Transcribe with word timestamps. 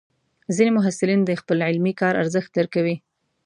ځینې 0.55 0.71
محصلین 0.77 1.21
د 1.25 1.31
خپل 1.41 1.57
علمي 1.69 1.93
کار 2.01 2.13
ارزښت 2.21 2.51
درکوي. 2.57 2.95